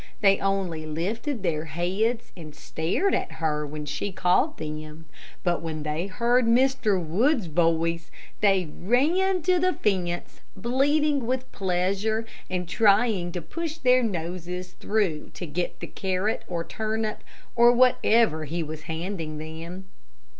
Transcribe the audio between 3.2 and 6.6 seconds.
her when she called them. But when they heard